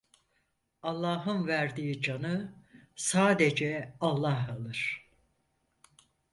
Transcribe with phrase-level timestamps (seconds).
[0.81, 2.53] Allah’ın verdiği canı,
[2.95, 5.09] sadece Allah alır!